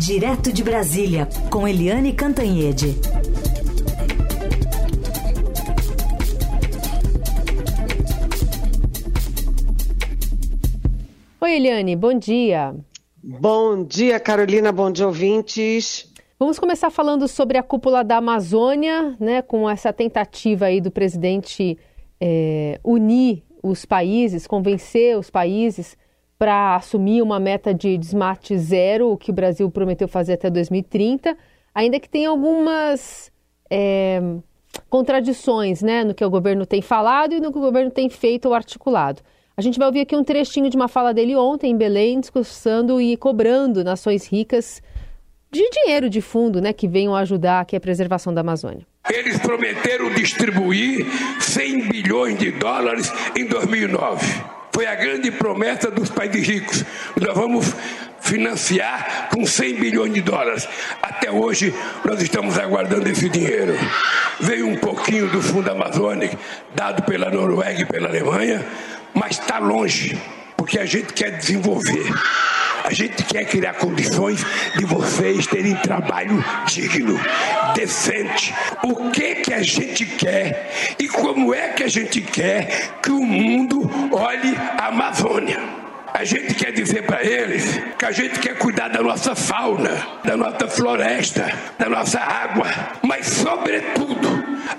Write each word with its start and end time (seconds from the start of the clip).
Direto 0.00 0.50
de 0.50 0.64
Brasília, 0.64 1.28
com 1.50 1.68
Eliane 1.68 2.14
Cantanhede. 2.14 2.96
Oi, 11.38 11.52
Eliane, 11.54 11.94
bom 11.96 12.14
dia. 12.14 12.74
Bom 13.22 13.84
dia, 13.84 14.18
Carolina, 14.18 14.72
bom 14.72 14.90
dia, 14.90 15.06
ouvintes. 15.06 16.10
Vamos 16.38 16.58
começar 16.58 16.88
falando 16.88 17.28
sobre 17.28 17.58
a 17.58 17.62
cúpula 17.62 18.02
da 18.02 18.16
Amazônia, 18.16 19.14
né, 19.20 19.42
com 19.42 19.68
essa 19.68 19.92
tentativa 19.92 20.64
aí 20.64 20.80
do 20.80 20.90
presidente 20.90 21.76
é, 22.18 22.80
unir 22.82 23.44
os 23.62 23.84
países, 23.84 24.46
convencer 24.46 25.18
os 25.18 25.28
países 25.28 25.94
para 26.40 26.76
assumir 26.76 27.20
uma 27.20 27.38
meta 27.38 27.74
de 27.74 27.98
desmate 27.98 28.56
zero, 28.56 29.12
o 29.12 29.18
que 29.18 29.30
o 29.30 29.34
Brasil 29.34 29.70
prometeu 29.70 30.08
fazer 30.08 30.32
até 30.32 30.48
2030, 30.48 31.36
ainda 31.74 32.00
que 32.00 32.08
tenha 32.08 32.30
algumas 32.30 33.30
é, 33.68 34.22
contradições 34.88 35.82
né, 35.82 36.02
no 36.02 36.14
que 36.14 36.24
o 36.24 36.30
governo 36.30 36.64
tem 36.64 36.80
falado 36.80 37.34
e 37.34 37.40
no 37.40 37.52
que 37.52 37.58
o 37.58 37.60
governo 37.60 37.90
tem 37.90 38.08
feito 38.08 38.46
ou 38.46 38.54
articulado. 38.54 39.20
A 39.54 39.60
gente 39.60 39.78
vai 39.78 39.86
ouvir 39.86 40.00
aqui 40.00 40.16
um 40.16 40.24
trechinho 40.24 40.70
de 40.70 40.76
uma 40.76 40.88
fala 40.88 41.12
dele 41.12 41.36
ontem 41.36 41.72
em 41.72 41.76
Belém, 41.76 42.18
discussando 42.18 42.98
e 43.02 43.18
cobrando 43.18 43.84
nações 43.84 44.26
ricas 44.26 44.80
de 45.50 45.68
dinheiro 45.68 46.08
de 46.08 46.22
fundo, 46.22 46.58
né, 46.58 46.72
que 46.72 46.88
venham 46.88 47.14
ajudar 47.16 47.60
aqui 47.60 47.76
a 47.76 47.80
preservação 47.80 48.32
da 48.32 48.40
Amazônia. 48.40 48.86
Eles 49.10 49.38
prometeram 49.40 50.08
distribuir 50.14 51.04
100 51.38 51.88
bilhões 51.90 52.38
de 52.38 52.50
dólares 52.50 53.12
em 53.36 53.44
2009. 53.44 54.59
Foi 54.80 54.86
a 54.86 54.94
grande 54.94 55.30
promessa 55.30 55.90
dos 55.90 56.08
países 56.08 56.48
ricos. 56.48 56.84
Nós 57.20 57.34
vamos 57.34 57.66
financiar 58.18 59.28
com 59.30 59.44
100 59.44 59.74
bilhões 59.74 60.14
de 60.14 60.22
dólares. 60.22 60.66
Até 61.02 61.30
hoje 61.30 61.74
nós 62.02 62.22
estamos 62.22 62.58
aguardando 62.58 63.06
esse 63.06 63.28
dinheiro. 63.28 63.74
Veio 64.40 64.66
um 64.66 64.78
pouquinho 64.78 65.28
do 65.28 65.42
Fundo 65.42 65.70
Amazônico, 65.70 66.34
dado 66.74 67.02
pela 67.02 67.28
Noruega 67.28 67.82
e 67.82 67.84
pela 67.84 68.08
Alemanha, 68.08 68.64
mas 69.12 69.32
está 69.32 69.58
longe, 69.58 70.18
porque 70.56 70.78
a 70.78 70.86
gente 70.86 71.12
quer 71.12 71.32
desenvolver. 71.32 72.06
A 72.82 72.90
gente 72.90 73.22
quer 73.24 73.44
criar 73.44 73.74
condições 73.74 74.42
de 74.78 74.86
vocês 74.86 75.46
terem 75.46 75.76
trabalho 75.76 76.42
digno, 76.66 77.20
decente. 77.74 78.54
O 78.84 79.10
que 79.10 79.36
que 79.36 79.52
a 79.52 79.62
gente 79.62 80.06
quer 80.06 80.94
e 80.98 81.08
como 81.08 81.54
é 81.54 81.68
que 81.70 81.84
a 81.84 81.88
gente 81.88 82.20
quer 82.20 83.00
que 83.02 83.10
o 83.10 83.22
mundo 83.22 83.90
olhe 84.12 84.56
a 84.78 84.86
Amazônia? 84.86 85.80
A 86.12 86.24
gente 86.24 86.54
quer 86.54 86.72
dizer 86.72 87.06
para 87.06 87.24
eles 87.24 87.80
que 87.96 88.04
a 88.04 88.10
gente 88.10 88.40
quer 88.40 88.58
cuidar 88.58 88.88
da 88.88 89.00
nossa 89.00 89.34
fauna, 89.34 89.90
da 90.24 90.36
nossa 90.36 90.66
floresta, 90.68 91.50
da 91.78 91.88
nossa 91.88 92.18
água, 92.18 92.66
mas, 93.02 93.26
sobretudo, 93.26 94.28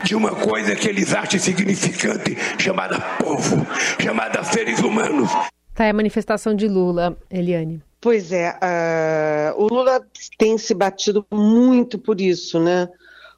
de 0.04 0.14
uma 0.14 0.32
coisa 0.32 0.76
que 0.76 0.88
eles 0.90 1.14
acham 1.14 1.40
significante, 1.40 2.38
chamada 2.60 3.00
povo, 3.18 3.66
chamada 4.00 4.44
seres 4.44 4.80
humanos. 4.80 5.32
Tá 5.74 5.86
aí 5.86 5.90
a 5.90 5.94
manifestação 5.94 6.54
de 6.54 6.68
Lula, 6.68 7.18
Eliane. 7.30 7.82
Pois 8.02 8.32
é, 8.32 8.50
uh, 8.50 9.62
o 9.62 9.68
Lula 9.68 10.04
tem 10.36 10.58
se 10.58 10.74
batido 10.74 11.24
muito 11.32 12.00
por 12.00 12.20
isso, 12.20 12.60
né? 12.60 12.90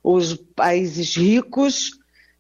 Os 0.01 0.35
países 0.55 1.17
ricos 1.17 1.89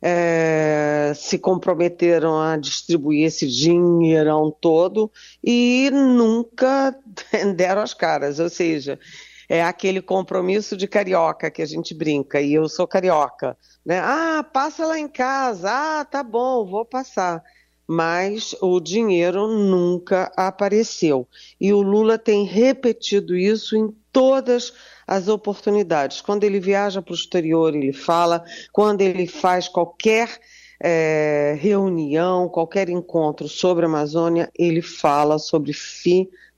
uh, 0.01 1.13
se 1.13 1.37
comprometeram 1.37 2.39
a 2.39 2.55
distribuir 2.55 3.25
esse 3.25 3.45
dinheirão 3.45 4.49
todo 4.49 5.11
e 5.43 5.89
nunca 5.91 6.97
deram 7.57 7.81
as 7.81 7.93
caras, 7.93 8.39
ou 8.39 8.49
seja, 8.49 8.97
é 9.49 9.61
aquele 9.61 10.01
compromisso 10.01 10.77
de 10.77 10.87
carioca 10.87 11.51
que 11.51 11.61
a 11.61 11.65
gente 11.65 11.93
brinca, 11.93 12.39
e 12.39 12.53
eu 12.53 12.69
sou 12.69 12.87
carioca, 12.87 13.57
né? 13.85 13.99
Ah, 13.99 14.45
passa 14.53 14.87
lá 14.87 14.97
em 14.97 15.09
casa, 15.09 15.69
ah, 15.69 16.05
tá 16.05 16.23
bom, 16.23 16.65
vou 16.65 16.85
passar 16.85 17.43
mas 17.93 18.55
o 18.59 18.79
dinheiro 18.79 19.47
nunca 19.47 20.31
apareceu. 20.35 21.27
E 21.61 21.71
o 21.71 21.83
Lula 21.83 22.17
tem 22.17 22.43
repetido 22.43 23.37
isso 23.37 23.77
em 23.77 23.95
todas 24.11 24.73
as 25.05 25.27
oportunidades. 25.27 26.19
Quando 26.19 26.43
ele 26.43 26.59
viaja 26.59 27.03
para 27.03 27.11
o 27.11 27.15
exterior, 27.15 27.75
ele 27.75 27.93
fala, 27.93 28.43
quando 28.71 29.01
ele 29.01 29.27
faz 29.27 29.67
qualquer 29.67 30.39
é, 30.81 31.55
reunião, 31.59 32.49
qualquer 32.49 32.89
encontro 32.89 33.47
sobre 33.47 33.85
a 33.85 33.87
Amazônia, 33.87 34.49
ele 34.57 34.81
fala 34.81 35.37
sobre 35.37 35.71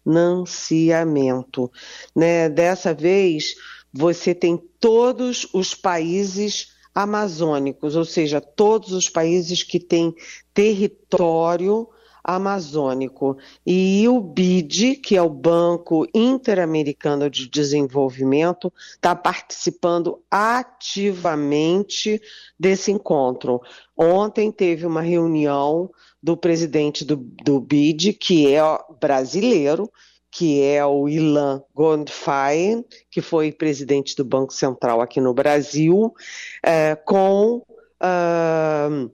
financiamento. 0.06 1.70
Né? 2.16 2.48
Dessa 2.48 2.94
vez, 2.94 3.56
você 3.92 4.34
tem 4.34 4.58
todos 4.80 5.50
os 5.54 5.76
países 5.76 6.75
amazônicos, 6.96 7.98
ou 7.98 8.06
seja, 8.06 8.40
todos 8.40 8.94
os 8.94 9.10
países 9.10 9.62
que 9.62 9.80
têm 9.80 10.16
território 10.54 11.90
amazônico. 12.26 13.38
E 13.64 14.08
o 14.08 14.20
BID, 14.20 14.96
que 14.96 15.16
é 15.16 15.22
o 15.22 15.30
Banco 15.30 16.08
Interamericano 16.12 17.30
de 17.30 17.48
Desenvolvimento, 17.48 18.74
está 18.96 19.16
participando 19.16 20.20
ativamente 20.32 22.20
desse 22.60 22.92
encontro. 22.92 23.62
Ontem 23.96 24.52
teve 24.52 24.88
uma 24.88 25.02
reunião 25.02 25.92
do 26.22 26.36
presidente 26.36 27.06
do, 27.06 27.18
do 27.18 27.60
BID, 27.60 28.14
que 28.14 28.52
é 28.52 28.62
brasileiro, 29.00 29.92
que 30.36 30.62
é 30.62 30.86
o 30.86 31.08
Ilan 31.08 31.64
Gondfain, 31.74 32.84
que 33.10 33.22
foi 33.22 33.54
presidente 33.54 34.18
do 34.18 34.26
Banco 34.26 34.52
Central 34.52 35.00
aqui 35.00 35.22
no 35.22 35.34
Brasil, 35.34 36.14
é, 36.62 36.94
com 36.94 37.64
uh, 38.04 39.12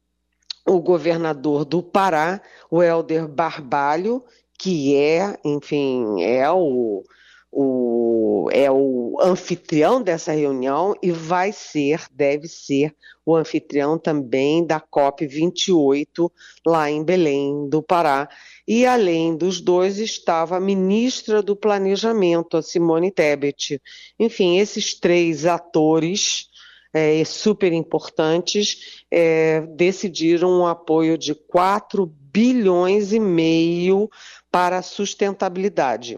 o 0.66 0.82
governador 0.82 1.64
do 1.64 1.84
Pará, 1.84 2.42
o 2.72 2.82
Helder 2.82 3.28
Barbalho, 3.28 4.24
que 4.58 4.96
é, 4.96 5.38
enfim, 5.46 6.24
é 6.24 6.50
o, 6.50 7.04
o, 7.52 8.50
é 8.52 8.72
o 8.72 9.16
anfitrião 9.22 10.02
dessa 10.02 10.32
reunião 10.32 10.96
e 11.04 11.12
vai 11.12 11.52
ser, 11.52 12.04
deve 12.12 12.48
ser, 12.48 12.96
o 13.24 13.36
anfitrião 13.36 13.98
também 14.00 14.66
da 14.66 14.80
COP28 14.80 16.32
lá 16.66 16.90
em 16.90 17.04
Belém 17.04 17.70
do 17.70 17.84
Pará. 17.84 18.28
E 18.74 18.86
além 18.86 19.36
dos 19.36 19.60
dois 19.60 19.98
estava 19.98 20.56
a 20.56 20.60
ministra 20.62 21.42
do 21.42 21.58
Planejamento, 21.58 22.56
a 22.56 22.62
Simone 22.62 23.12
Tebet. 23.12 23.82
Enfim, 24.18 24.60
esses 24.60 24.94
três 24.98 25.46
atores 25.46 26.48
é, 26.94 27.22
super 27.26 27.74
importantes 27.74 29.04
é, 29.12 29.60
decidiram 29.76 30.50
um 30.62 30.66
apoio 30.66 31.18
de 31.18 31.36
4 31.36 32.06
bilhões 32.06 33.12
e 33.12 33.20
meio 33.20 34.10
para 34.50 34.78
a 34.78 34.82
sustentabilidade. 34.82 36.18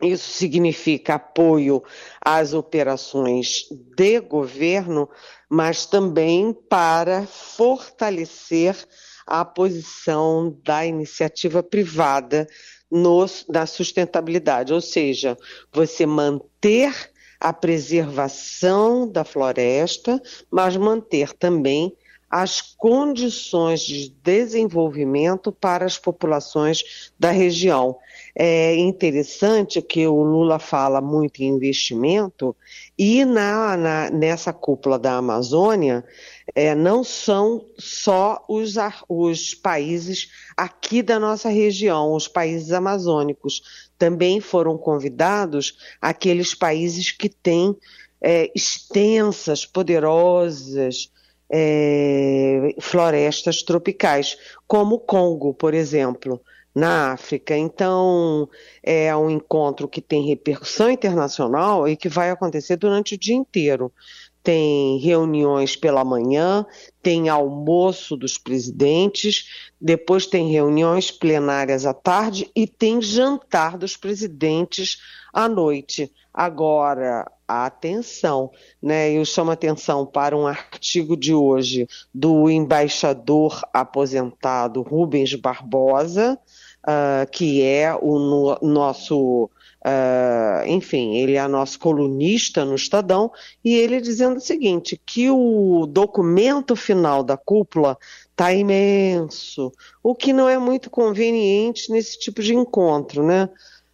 Isso 0.00 0.30
significa 0.30 1.16
apoio 1.16 1.82
às 2.20 2.54
operações 2.54 3.64
de 3.96 4.20
governo, 4.20 5.08
mas 5.50 5.86
também 5.86 6.52
para 6.52 7.26
fortalecer 7.26 8.76
a 9.28 9.44
posição 9.44 10.56
da 10.64 10.86
iniciativa 10.86 11.62
privada 11.62 12.48
no, 12.90 13.26
na 13.48 13.66
sustentabilidade, 13.66 14.72
ou 14.72 14.80
seja, 14.80 15.36
você 15.72 16.06
manter 16.06 17.10
a 17.38 17.52
preservação 17.52 19.06
da 19.06 19.24
floresta, 19.24 20.20
mas 20.50 20.76
manter 20.76 21.32
também 21.34 21.94
as 22.30 22.60
condições 22.60 23.80
de 23.82 24.10
desenvolvimento 24.22 25.52
para 25.52 25.84
as 25.84 25.98
populações 25.98 27.10
da 27.18 27.30
região. 27.30 27.96
É 28.40 28.76
interessante 28.76 29.82
que 29.82 30.06
o 30.06 30.22
Lula 30.22 30.60
fala 30.60 31.00
muito 31.00 31.40
em 31.42 31.48
investimento 31.48 32.54
e 32.96 33.24
na, 33.24 33.76
na 33.76 34.10
nessa 34.10 34.52
cúpula 34.52 34.96
da 34.96 35.16
Amazônia 35.16 36.04
é, 36.54 36.72
não 36.72 37.02
são 37.02 37.66
só 37.76 38.44
os, 38.48 38.74
os 39.08 39.54
países 39.54 40.30
aqui 40.56 41.02
da 41.02 41.18
nossa 41.18 41.48
região, 41.48 42.14
os 42.14 42.28
países 42.28 42.70
amazônicos. 42.70 43.90
Também 43.98 44.40
foram 44.40 44.78
convidados 44.78 45.76
aqueles 46.00 46.54
países 46.54 47.10
que 47.10 47.28
têm 47.28 47.76
é, 48.22 48.52
extensas, 48.54 49.66
poderosas 49.66 51.10
é, 51.50 52.72
florestas 52.80 53.64
tropicais, 53.64 54.38
como 54.64 54.94
o 54.94 55.00
Congo, 55.00 55.52
por 55.52 55.74
exemplo, 55.74 56.40
na 56.78 57.12
África. 57.12 57.56
Então, 57.56 58.48
é 58.82 59.14
um 59.16 59.28
encontro 59.28 59.88
que 59.88 60.00
tem 60.00 60.28
repercussão 60.28 60.88
internacional 60.90 61.88
e 61.88 61.96
que 61.96 62.08
vai 62.08 62.30
acontecer 62.30 62.76
durante 62.76 63.14
o 63.16 63.18
dia 63.18 63.34
inteiro. 63.34 63.92
tem 64.48 64.96
reuniões 64.98 65.76
pela 65.76 66.02
manhã, 66.04 66.64
tem 67.02 67.28
almoço 67.28 68.16
dos 68.16 68.38
presidentes, 68.38 69.68
depois 69.78 70.26
tem 70.26 70.50
reuniões 70.50 71.10
plenárias 71.10 71.84
à 71.84 71.92
tarde 71.92 72.50
e 72.56 72.66
tem 72.66 73.02
jantar 73.02 73.76
dos 73.76 73.94
presidentes 73.94 74.98
à 75.34 75.48
noite. 75.48 76.10
Agora, 76.32 77.30
atenção, 77.46 78.50
né? 78.82 79.10
Eu 79.10 79.24
chamo 79.24 79.50
atenção 79.50 80.06
para 80.06 80.34
um 80.34 80.46
artigo 80.46 81.14
de 81.14 81.34
hoje 81.34 81.86
do 82.14 82.48
embaixador 82.48 83.60
aposentado 83.70 84.80
Rubens 84.80 85.34
Barbosa, 85.34 86.38
uh, 86.86 87.30
que 87.30 87.62
é 87.62 87.94
o 87.94 88.18
no, 88.18 88.58
nosso 88.62 89.50
Uh, 89.78 90.66
enfim, 90.66 91.14
ele 91.14 91.36
é 91.36 91.46
nosso 91.46 91.78
colunista 91.78 92.64
no 92.64 92.74
Estadão, 92.74 93.30
e 93.64 93.76
ele 93.76 94.00
dizendo 94.00 94.36
o 94.36 94.40
seguinte: 94.40 95.00
que 95.06 95.30
o 95.30 95.86
documento 95.86 96.74
final 96.74 97.22
da 97.22 97.36
cúpula 97.36 97.96
está 98.30 98.52
imenso, 98.52 99.72
o 100.02 100.16
que 100.16 100.32
não 100.32 100.48
é 100.48 100.58
muito 100.58 100.90
conveniente 100.90 101.92
nesse 101.92 102.18
tipo 102.18 102.42
de 102.42 102.54
encontro, 102.54 103.22
né? 103.24 103.48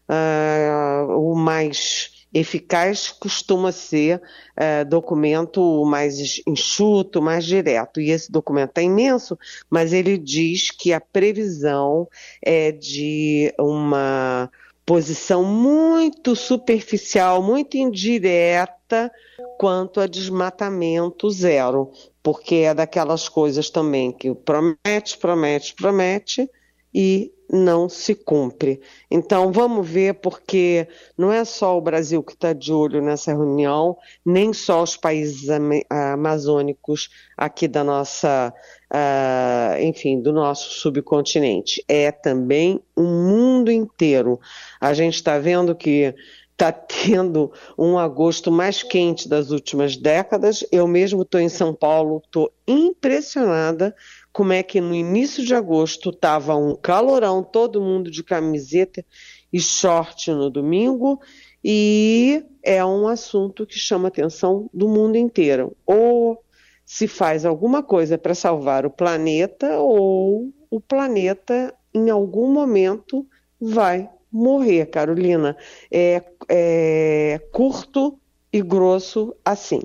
Uh, 0.09 1.33
o 1.33 1.37
mais 1.37 2.14
eficaz 2.35 3.11
costuma 3.11 3.71
ser 3.71 4.17
uh, 4.19 4.85
documento 4.85 5.85
mais 5.87 6.43
enxuto, 6.47 7.23
mais 7.23 7.45
direto. 7.45 8.01
E 8.01 8.11
esse 8.11 8.31
documento 8.31 8.77
é 8.79 8.83
imenso, 8.83 9.39
mas 9.71 9.93
ele 9.93 10.19
diz 10.19 10.73
que 10.73 10.93
a 10.93 11.01
previsão 11.01 12.09
é 12.43 12.73
de 12.73 13.55
uma 13.59 14.51
posição 14.85 15.45
muito 15.45 16.37
superficial, 16.37 17.43
muito 17.43 17.77
indireta 17.77 19.11
quanto 19.57 20.01
a 20.01 20.07
desmatamento 20.07 21.31
zero, 21.31 21.91
porque 22.23 22.57
é 22.57 22.75
daquelas 22.75 23.29
coisas 23.29 23.71
também 23.71 24.13
que 24.13 24.35
promete, 24.35 25.17
promete, 25.19 25.75
promete 25.75 26.51
e 26.93 27.33
não 27.50 27.88
se 27.88 28.14
cumpre. 28.14 28.81
Então 29.11 29.52
vamos 29.52 29.88
ver, 29.88 30.14
porque 30.14 30.88
não 31.17 31.32
é 31.32 31.44
só 31.44 31.76
o 31.76 31.81
Brasil 31.81 32.23
que 32.23 32.32
está 32.32 32.52
de 32.52 32.73
olho 32.73 33.02
nessa 33.02 33.32
reunião, 33.32 33.96
nem 34.25 34.52
só 34.52 34.82
os 34.82 34.96
países 34.96 35.49
amazônicos 35.91 37.11
aqui 37.37 37.69
da 37.69 37.85
nossa, 37.85 38.52
uh, 38.93 39.82
enfim, 39.82 40.20
do 40.20 40.32
nosso 40.32 40.70
subcontinente. 40.81 41.85
É 41.88 42.11
também 42.11 42.81
o 42.96 43.02
mundo 43.02 43.70
inteiro. 43.70 44.41
A 44.81 44.94
gente 44.94 45.14
está 45.14 45.38
vendo 45.38 45.75
que 45.75 46.14
está 46.55 46.70
tendo 46.73 47.52
um 47.76 47.99
agosto 47.99 48.50
mais 48.50 48.82
quente 48.82 49.29
das 49.29 49.50
últimas 49.50 49.96
décadas. 49.96 50.64
Eu 50.70 50.87
mesmo 50.87 51.23
estou 51.23 51.41
em 51.41 51.49
São 51.49 51.75
Paulo, 51.75 52.23
estou 52.25 52.50
impressionada 52.67 53.94
como 54.35 54.53
é 54.53 54.65
que 54.65 54.81
no 54.81 54.93
início 54.93 55.45
de 55.45 55.55
agosto 55.55 56.11
estava 56.11 56.57
um 56.57 56.75
calorão, 56.75 57.41
todo 57.41 57.81
mundo 57.81 58.11
de 58.11 58.25
camiseta 58.25 59.05
e 59.53 59.61
short 59.61 60.29
no 60.33 60.51
domingo, 60.51 61.21
e 61.63 62.45
é 62.61 62.85
um 62.85 63.07
assunto 63.07 63.65
que 63.65 63.79
chama 63.79 64.09
atenção 64.09 64.69
do 64.75 64.89
mundo 64.89 65.17
inteiro. 65.17 65.77
Ou 65.87 66.43
se 66.85 67.07
faz 67.07 67.47
alguma 67.47 67.81
coisa 67.81 68.19
para 68.19 68.35
salvar 68.35 68.85
o 68.85 68.91
planeta, 68.91 69.79
ou 69.79 70.53
o 70.69 70.81
planeta 70.81 71.73
em 71.95 72.11
algum 72.11 72.53
momento 72.53 73.25
vai 73.61 74.11
morrer, 74.33 74.87
Carolina. 74.87 75.57
É, 75.89 76.21
é 76.49 77.41
curto 77.53 78.19
e 78.53 78.61
grosso 78.61 79.33
assim. 79.45 79.81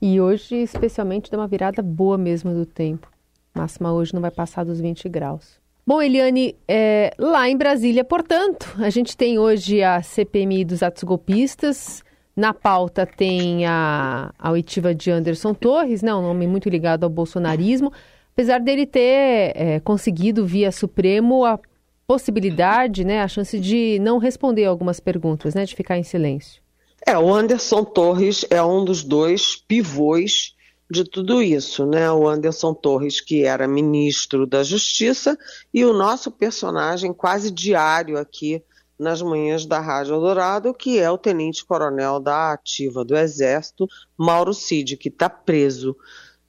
E 0.00 0.20
hoje, 0.20 0.56
especialmente, 0.56 1.30
dá 1.30 1.38
uma 1.38 1.46
virada 1.46 1.80
boa 1.80 2.18
mesmo 2.18 2.52
do 2.52 2.66
tempo. 2.66 3.11
Máxima 3.54 3.92
hoje 3.92 4.14
não 4.14 4.20
vai 4.20 4.30
passar 4.30 4.64
dos 4.64 4.80
20 4.80 5.08
graus. 5.08 5.60
Bom, 5.84 6.00
Eliane, 6.00 6.56
é, 6.68 7.12
lá 7.18 7.48
em 7.48 7.56
Brasília, 7.56 8.04
portanto, 8.04 8.72
a 8.78 8.88
gente 8.88 9.16
tem 9.16 9.38
hoje 9.38 9.82
a 9.82 10.00
CPMI 10.00 10.64
dos 10.64 10.82
atos 10.82 11.02
golpistas. 11.02 12.04
Na 12.36 12.54
pauta 12.54 13.04
tem 13.04 13.66
a, 13.66 14.32
a 14.38 14.50
oitiva 14.52 14.94
de 14.94 15.10
Anderson 15.10 15.52
Torres, 15.52 16.00
né, 16.00 16.14
um 16.14 16.22
nome 16.22 16.46
muito 16.46 16.68
ligado 16.68 17.04
ao 17.04 17.10
bolsonarismo, 17.10 17.92
apesar 18.32 18.58
dele 18.58 18.86
ter 18.86 19.52
é, 19.54 19.80
conseguido 19.80 20.46
via 20.46 20.72
Supremo 20.72 21.44
a 21.44 21.58
possibilidade, 22.06 23.04
né, 23.04 23.20
a 23.20 23.28
chance 23.28 23.58
de 23.58 23.98
não 24.00 24.18
responder 24.18 24.64
algumas 24.64 24.98
perguntas, 24.98 25.54
né, 25.54 25.64
de 25.64 25.74
ficar 25.74 25.98
em 25.98 26.02
silêncio. 26.02 26.62
É, 27.06 27.18
o 27.18 27.34
Anderson 27.34 27.84
Torres 27.84 28.46
é 28.48 28.62
um 28.62 28.84
dos 28.84 29.02
dois 29.02 29.56
pivôs 29.56 30.54
de 30.92 31.04
tudo 31.04 31.42
isso, 31.42 31.86
né? 31.86 32.12
O 32.12 32.28
Anderson 32.28 32.74
Torres, 32.74 33.18
que 33.18 33.44
era 33.44 33.66
ministro 33.66 34.46
da 34.46 34.62
Justiça, 34.62 35.38
e 35.72 35.84
o 35.86 35.92
nosso 35.94 36.30
personagem 36.30 37.14
quase 37.14 37.50
diário 37.50 38.18
aqui 38.18 38.62
nas 38.98 39.22
manhãs 39.22 39.64
da 39.64 39.80
Rádio 39.80 40.14
Eldorado, 40.14 40.74
que 40.74 40.98
é 40.98 41.10
o 41.10 41.16
tenente-coronel 41.16 42.20
da 42.20 42.52
ativa 42.52 43.02
do 43.04 43.16
Exército, 43.16 43.88
Mauro 44.18 44.52
Cid, 44.52 44.98
que 44.98 45.08
está 45.08 45.30
preso 45.30 45.96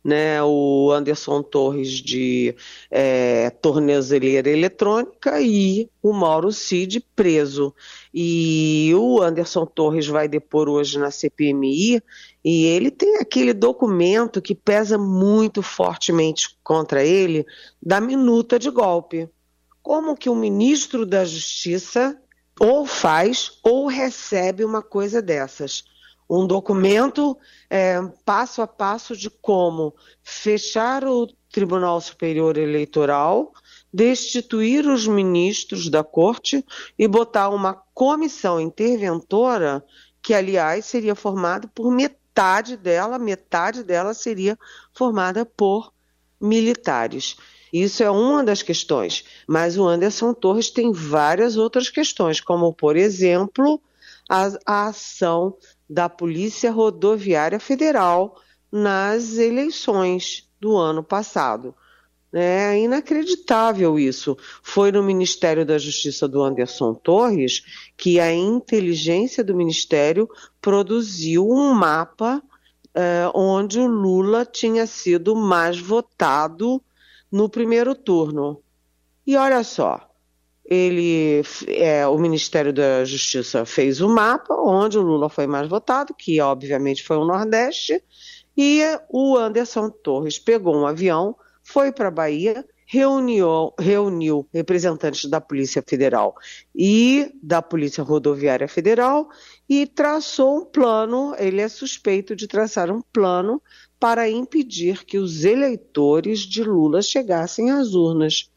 né, 0.04 0.44
o 0.44 0.92
Anderson 0.92 1.42
Torres 1.42 1.92
de 1.92 2.54
é, 2.92 3.52
eletrônica 4.46 5.40
e 5.40 5.90
o 6.02 6.12
Mauro 6.12 6.52
Cid 6.52 7.00
preso. 7.16 7.74
E 8.14 8.92
o 8.96 9.22
Anderson 9.22 9.66
Torres 9.66 10.08
vai 10.08 10.28
depor 10.28 10.68
hoje 10.68 11.00
na 11.00 11.10
CPMI 11.10 12.04
e 12.44 12.66
ele 12.66 12.92
tem 12.92 13.18
aquele 13.18 13.54
documento 13.54 14.42
que 14.42 14.54
pesa 14.54 14.98
muito 14.98 15.62
fortemente 15.62 16.58
contra 16.64 17.04
ele 17.04 17.46
da 17.82 18.02
minuta 18.02 18.60
de 18.60 18.70
golpe. 18.70 19.30
Como 19.82 20.16
que 20.16 20.30
o 20.30 20.36
ministro 20.36 21.06
da 21.06 21.24
Justiça 21.24 22.20
ou 22.60 22.86
faz 22.86 23.60
ou 23.64 23.88
recebe 23.88 24.66
uma 24.66 24.82
coisa 24.82 25.22
dessas? 25.22 25.84
um 26.30 26.48
documento 26.48 27.38
é, 27.70 28.02
passo 28.26 28.62
a 28.62 28.68
passo 28.68 29.16
de 29.16 29.30
como 29.30 29.94
fechar 30.24 31.06
o 31.06 31.28
Tribunal 31.52 32.02
Superior 32.02 32.58
Eleitoral, 32.58 33.54
destituir 33.94 34.88
os 34.88 35.06
ministros 35.06 35.90
da 35.90 36.04
corte 36.04 36.66
e 36.98 37.08
botar 37.08 37.50
uma 37.50 37.74
comissão 37.94 38.60
interventora, 38.60 39.86
que 40.22 40.34
aliás 40.34 40.86
seria 40.86 41.14
formada 41.14 41.68
por 41.68 41.92
metade 41.92 42.23
dela, 42.78 43.20
metade 43.20 43.84
dela 43.84 44.14
seria 44.14 44.58
formada 44.94 45.46
por 45.46 45.94
militares. 46.40 47.38
Isso 47.72 48.04
é 48.04 48.10
uma 48.10 48.44
das 48.44 48.62
questões, 48.62 49.26
mas 49.48 49.78
o 49.78 49.88
Anderson 49.88 50.34
Torres 50.34 50.70
tem 50.70 50.92
várias 50.92 51.58
outras 51.58 51.90
questões, 51.90 52.40
como, 52.40 52.72
por 52.72 52.96
exemplo, 52.96 53.82
a, 54.30 54.52
a 54.66 54.88
ação 54.88 55.58
da 55.90 56.08
Polícia 56.08 56.72
Rodoviária 56.72 57.60
Federal 57.60 58.40
nas 58.72 59.38
eleições 59.38 60.48
do 60.60 60.78
ano 60.78 61.04
passado. 61.04 61.76
É 62.34 62.80
inacreditável 62.80 64.00
isso. 64.00 64.36
Foi 64.64 64.92
no 64.92 65.04
Ministério 65.04 65.64
da 65.64 65.78
Justiça 65.78 66.28
do 66.28 66.42
Anderson 66.42 66.96
Torres 66.96 67.64
que 67.96 68.20
a 68.20 68.34
inteligência 68.34 69.44
do 69.44 69.56
Ministério 69.56 70.28
produziu 70.60 71.48
um 71.48 71.74
mapa 71.74 72.42
é, 72.96 73.30
onde 73.36 73.80
o 73.80 73.86
Lula 73.86 74.46
tinha 74.46 74.88
sido 74.88 75.36
mais 75.36 75.80
votado 75.80 76.82
no 77.32 77.48
primeiro 77.48 77.94
turno. 77.94 78.62
E 79.26 79.36
olha 79.36 79.64
só, 79.64 80.10
ele, 80.66 81.44
é, 81.68 82.06
o 82.08 82.18
Ministério 82.18 82.74
da 82.74 83.06
Justiça 83.06 83.66
fez 83.66 84.02
o 84.02 84.08
um 84.08 84.14
mapa 84.14 84.56
onde 84.56 84.98
o 84.98 85.02
Lula 85.02 85.30
foi 85.30 85.46
mais 85.46 85.68
votado, 85.68 86.14
que 86.14 86.40
obviamente 86.42 87.04
foi 87.04 87.18
o 87.18 87.26
Nordeste, 87.26 88.02
e 88.56 88.82
o 89.10 89.38
Anderson 89.38 89.90
Torres 89.90 90.40
pegou 90.40 90.76
um 90.76 90.86
avião, 90.86 91.36
foi 91.64 91.92
para 91.92 92.10
a 92.10 92.12
Bahia, 92.12 92.66
reuniu, 92.86 93.74
reuniu 93.80 94.48
representantes 94.54 95.30
da 95.30 95.42
Polícia 95.42 95.84
Federal 95.86 96.36
e 96.76 97.32
da 97.42 97.62
Polícia 97.62 98.04
Rodoviária 98.04 98.68
Federal 98.68 99.30
e 99.68 99.88
traçou 99.88 100.60
um 100.60 100.66
plano, 100.66 101.34
ele 101.40 101.62
é 101.62 101.68
suspeito 101.68 102.36
de 102.36 102.48
traçar 102.48 102.92
um 102.92 103.02
plano 103.02 103.62
para 104.00 104.30
impedir 104.30 105.06
que 105.06 105.18
os 105.18 105.46
eleitores 105.46 106.42
de 106.42 106.64
Lula 106.64 107.02
chegassem 107.02 107.72
às 107.72 107.94
urnas 107.94 108.52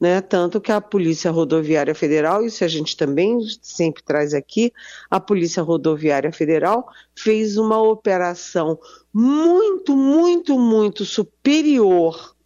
né? 0.00 0.20
Tanto 0.20 0.60
que 0.60 0.70
a 0.70 0.80
Polícia 0.80 1.30
Rodoviária 1.30 1.94
Federal, 1.94 2.44
isso 2.44 2.62
a 2.62 2.68
gente 2.68 2.96
também 2.96 3.38
sempre 3.60 4.02
traz 4.02 4.32
aqui, 4.32 4.72
a 5.10 5.18
Polícia 5.18 5.62
Rodoviária 5.62 6.32
Federal 6.32 6.88
fez 7.16 7.56
uma 7.56 7.80
operação 7.80 8.78
muito, 9.12 9.96
muito, 9.96 10.58
muito 10.58 11.04
superior 11.04 12.36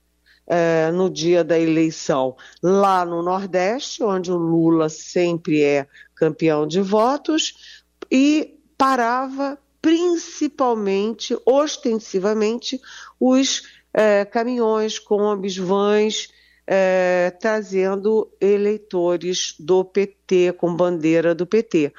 é, 0.55 0.93
no 0.93 1.09
dia 1.09 1.43
da 1.43 1.59
eleição 1.59 2.37
lá 2.63 3.07
no 3.07 3.23
Nordeste, 3.23 4.05
onde 4.05 4.31
o 4.31 4.37
Lula 4.37 4.91
sempre 4.91 5.63
é 5.63 5.87
campeão 6.15 6.67
de 6.67 6.83
votos, 6.83 7.81
e 8.11 8.59
parava 8.77 9.59
principalmente, 9.81 11.35
ostensivamente, 11.47 12.79
os 13.19 13.63
é, 13.95 14.27
caminhões, 14.27 14.99
combis, 14.99 15.57
vans, 15.57 16.29
é, 16.67 17.33
trazendo 17.41 18.31
eleitores 18.39 19.55
do 19.59 19.83
PT, 19.83 20.53
com 20.59 20.77
bandeira 20.77 21.35
do 21.35 21.47
PT. 21.47 21.95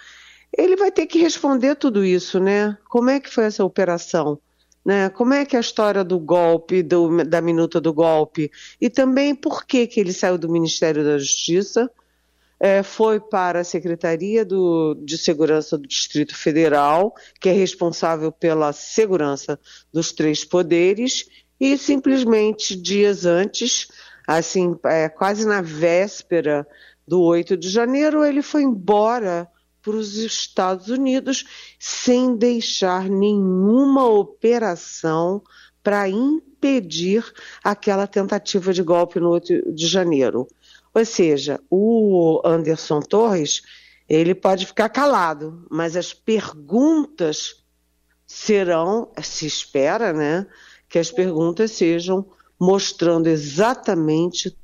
Ele 0.55 0.75
vai 0.75 0.91
ter 0.91 1.07
que 1.07 1.17
responder 1.17 1.75
tudo 1.75 2.05
isso, 2.05 2.39
né? 2.39 2.77
Como 2.87 3.09
é 3.09 3.19
que 3.19 3.31
foi 3.31 3.45
essa 3.45 3.65
operação? 3.65 4.39
Né? 4.85 5.09
Como 5.09 5.33
é 5.33 5.45
que 5.45 5.55
é 5.55 5.59
a 5.59 5.61
história 5.61 6.03
do 6.03 6.19
golpe, 6.19 6.83
do, 6.83 7.23
da 7.23 7.41
minuta 7.41 7.79
do 7.79 7.93
golpe? 7.93 8.51
E 8.81 8.89
também 8.89 9.33
por 9.33 9.65
que, 9.65 9.87
que 9.87 9.99
ele 9.99 10.11
saiu 10.11 10.37
do 10.37 10.49
Ministério 10.49 11.03
da 11.03 11.17
Justiça, 11.17 11.89
é, 12.59 12.81
foi 12.81 13.19
para 13.19 13.59
a 13.59 13.63
Secretaria 13.63 14.45
do, 14.45 14.95
de 15.03 15.17
Segurança 15.17 15.77
do 15.77 15.87
Distrito 15.87 16.35
Federal, 16.35 17.13
que 17.39 17.49
é 17.49 17.51
responsável 17.51 18.31
pela 18.31 18.71
segurança 18.71 19.59
dos 19.91 20.11
três 20.11 20.45
poderes, 20.45 21.27
e 21.59 21.77
simplesmente 21.77 22.75
dias 22.75 23.25
antes, 23.25 23.87
assim, 24.27 24.77
é, 24.85 25.09
quase 25.09 25.45
na 25.45 25.61
véspera 25.61 26.65
do 27.07 27.21
8 27.21 27.57
de 27.57 27.69
janeiro, 27.69 28.23
ele 28.23 28.41
foi 28.41 28.63
embora 28.63 29.47
para 29.83 29.97
os 29.97 30.15
Estados 30.17 30.87
Unidos 30.87 31.45
sem 31.77 32.35
deixar 32.37 33.09
nenhuma 33.09 34.07
operação 34.07 35.43
para 35.83 36.07
impedir 36.07 37.23
aquela 37.61 38.07
tentativa 38.07 38.73
de 38.73 38.81
golpe 38.81 39.19
no 39.19 39.29
8 39.31 39.73
de 39.73 39.85
janeiro. 39.85 40.47
Ou 40.93 41.05
seja, 41.05 41.59
o 41.69 42.41
Anderson 42.45 43.01
Torres, 43.01 43.61
ele 44.07 44.33
pode 44.33 44.65
ficar 44.65 44.87
calado, 44.87 45.67
mas 45.69 45.97
as 45.97 46.13
perguntas 46.13 47.63
serão, 48.25 49.11
se 49.21 49.45
espera, 49.45 50.13
né, 50.13 50.47
que 50.87 50.97
as 50.97 51.11
perguntas 51.11 51.71
sejam 51.71 52.25
mostrando 52.57 53.27
exatamente 53.27 54.55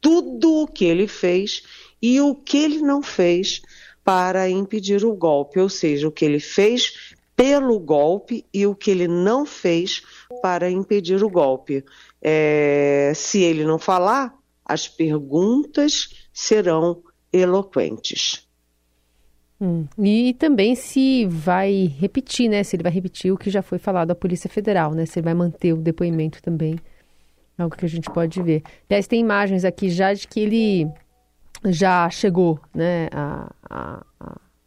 tudo 0.00 0.62
o 0.62 0.66
que 0.66 0.84
ele 0.84 1.06
fez 1.06 1.62
e 2.00 2.20
o 2.20 2.34
que 2.34 2.56
ele 2.56 2.80
não 2.80 3.02
fez 3.02 3.60
para 4.04 4.48
impedir 4.50 5.04
o 5.04 5.14
golpe, 5.14 5.58
ou 5.58 5.68
seja, 5.68 6.06
o 6.06 6.12
que 6.12 6.24
ele 6.24 6.38
fez 6.38 7.14
pelo 7.34 7.80
golpe 7.80 8.44
e 8.52 8.66
o 8.66 8.74
que 8.74 8.90
ele 8.90 9.08
não 9.08 9.44
fez 9.44 10.02
para 10.42 10.70
impedir 10.70 11.24
o 11.24 11.30
golpe. 11.30 11.84
É, 12.22 13.12
se 13.14 13.42
ele 13.42 13.64
não 13.64 13.78
falar, 13.78 14.34
as 14.64 14.86
perguntas 14.86 16.28
serão 16.32 17.02
eloquentes. 17.32 18.46
Hum, 19.60 19.86
e 19.98 20.34
também 20.34 20.74
se 20.74 21.26
vai 21.26 21.86
repetir, 21.98 22.48
né? 22.48 22.62
Se 22.62 22.76
ele 22.76 22.82
vai 22.82 22.92
repetir 22.92 23.32
o 23.32 23.38
que 23.38 23.50
já 23.50 23.62
foi 23.62 23.78
falado 23.78 24.10
à 24.10 24.14
Polícia 24.14 24.50
Federal, 24.50 24.92
né? 24.92 25.06
Se 25.06 25.18
ele 25.18 25.24
vai 25.24 25.34
manter 25.34 25.72
o 25.72 25.76
depoimento 25.76 26.42
também. 26.42 26.76
Algo 27.56 27.76
que 27.76 27.84
a 27.84 27.88
gente 27.88 28.10
pode 28.10 28.42
ver. 28.42 28.62
Aliás, 28.90 29.06
tem 29.06 29.20
imagens 29.20 29.64
aqui 29.64 29.88
já 29.88 30.12
de 30.12 30.26
que 30.26 30.40
ele 30.40 30.88
já 31.66 32.08
chegou, 32.10 32.60
né, 32.74 33.08
a, 33.12 33.50
a, 33.68 34.04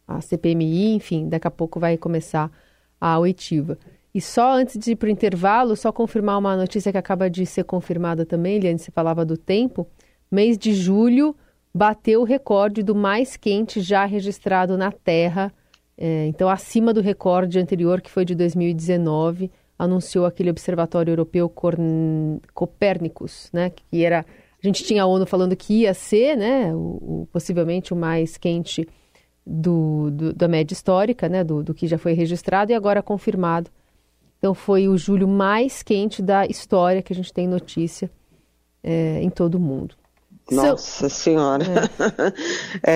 a 0.06 0.20
CPMI, 0.20 0.94
enfim, 0.94 1.28
daqui 1.28 1.46
a 1.46 1.50
pouco 1.50 1.78
vai 1.78 1.96
começar 1.96 2.50
a 3.00 3.18
oitiva. 3.18 3.78
E 4.14 4.20
só 4.20 4.52
antes 4.52 4.78
de 4.78 4.92
ir 4.92 4.96
para 4.96 5.06
o 5.06 5.10
intervalo, 5.10 5.76
só 5.76 5.92
confirmar 5.92 6.38
uma 6.38 6.56
notícia 6.56 6.90
que 6.90 6.98
acaba 6.98 7.28
de 7.28 7.44
ser 7.46 7.64
confirmada 7.64 8.26
também, 8.26 8.56
Eliane, 8.56 8.78
você 8.78 8.90
falava 8.90 9.24
do 9.24 9.36
tempo. 9.36 9.86
Mês 10.30 10.58
de 10.58 10.74
julho 10.74 11.36
bateu 11.72 12.22
o 12.22 12.24
recorde 12.24 12.82
do 12.82 12.94
mais 12.94 13.36
quente 13.36 13.80
já 13.80 14.04
registrado 14.04 14.76
na 14.76 14.90
Terra. 14.90 15.52
É, 15.96 16.26
então, 16.26 16.48
acima 16.48 16.92
do 16.92 17.00
recorde 17.00 17.58
anterior, 17.58 18.00
que 18.00 18.10
foi 18.10 18.24
de 18.24 18.34
2019, 18.34 19.50
anunciou 19.78 20.26
aquele 20.26 20.50
Observatório 20.50 21.12
Europeu 21.12 21.48
Corn... 21.48 22.40
Copérnicos, 22.52 23.48
né, 23.52 23.70
que 23.70 24.04
era 24.04 24.24
a 24.62 24.66
gente 24.66 24.84
tinha 24.84 25.04
a 25.04 25.06
ONU 25.06 25.26
falando 25.26 25.54
que 25.54 25.82
ia 25.82 25.94
ser, 25.94 26.36
né, 26.36 26.74
o, 26.74 27.22
o 27.22 27.28
possivelmente 27.32 27.92
o 27.92 27.96
mais 27.96 28.36
quente 28.36 28.88
do, 29.46 30.10
do, 30.10 30.32
da 30.32 30.48
média 30.48 30.74
histórica, 30.74 31.28
né, 31.28 31.44
do, 31.44 31.62
do 31.62 31.72
que 31.72 31.86
já 31.86 31.96
foi 31.96 32.12
registrado 32.12 32.72
e 32.72 32.74
agora 32.74 33.02
confirmado. 33.02 33.70
Então 34.38 34.54
foi 34.54 34.88
o 34.88 34.96
julho 34.96 35.26
mais 35.26 35.82
quente 35.82 36.22
da 36.22 36.46
história 36.46 37.02
que 37.02 37.12
a 37.12 37.16
gente 37.16 37.32
tem 37.32 37.46
notícia 37.46 38.10
é, 38.82 39.20
em 39.22 39.30
todo 39.30 39.56
o 39.56 39.60
mundo. 39.60 39.94
Nossa 40.50 41.08
Senhora. 41.08 41.64
É. 42.82 42.90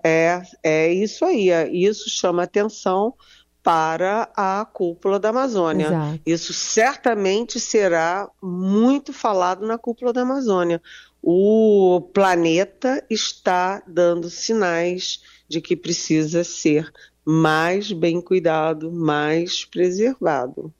é, 0.04 0.42
é 0.62 0.92
isso 0.92 1.24
aí. 1.24 1.50
É, 1.50 1.68
isso 1.68 2.10
chama 2.10 2.42
atenção 2.42 3.14
para 3.62 4.28
a 4.36 4.64
cúpula 4.64 5.18
da 5.18 5.30
Amazônia. 5.30 5.86
Exato. 5.86 6.20
Isso 6.24 6.52
certamente 6.52 7.58
será 7.58 8.28
muito 8.40 9.12
falado 9.12 9.66
na 9.66 9.76
cúpula 9.76 10.12
da 10.12 10.22
Amazônia. 10.22 10.80
O 11.28 12.00
planeta 12.14 13.04
está 13.10 13.82
dando 13.84 14.30
sinais 14.30 15.20
de 15.48 15.60
que 15.60 15.74
precisa 15.74 16.44
ser 16.44 16.92
mais 17.24 17.90
bem 17.90 18.20
cuidado, 18.20 18.92
mais 18.92 19.64
preservado. 19.64 20.72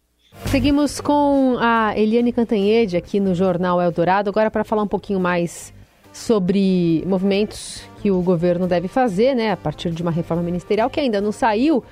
Seguimos 0.46 1.00
com 1.00 1.56
a 1.58 1.98
Eliane 1.98 2.30
Cantanhede 2.30 2.96
aqui 2.96 3.18
no 3.18 3.34
Jornal 3.34 3.82
Eldorado, 3.82 4.30
agora 4.30 4.48
para 4.48 4.62
falar 4.62 4.84
um 4.84 4.86
pouquinho 4.86 5.18
mais 5.18 5.74
sobre 6.12 7.02
movimentos 7.08 7.82
que 8.00 8.12
o 8.12 8.22
governo 8.22 8.68
deve 8.68 8.86
fazer, 8.86 9.34
né, 9.34 9.50
a 9.50 9.56
partir 9.56 9.90
de 9.90 10.00
uma 10.00 10.12
reforma 10.12 10.44
ministerial 10.44 10.88
que 10.88 11.00
ainda 11.00 11.20
não 11.20 11.32
saiu, 11.32 11.82